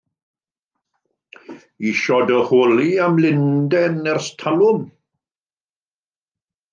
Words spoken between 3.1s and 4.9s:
Lundain ers talwm!